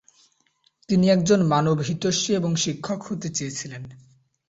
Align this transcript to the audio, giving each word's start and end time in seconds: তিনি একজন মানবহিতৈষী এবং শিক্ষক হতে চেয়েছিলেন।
তিনি 0.89 1.05
একজন 1.09 1.39
মানবহিতৈষী 1.45 2.31
এবং 2.33 2.51
শিক্ষক 2.55 2.99
হতে 3.03 3.27
চেয়েছিলেন। 3.29 3.83